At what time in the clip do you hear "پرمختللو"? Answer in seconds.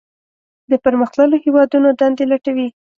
0.83-1.37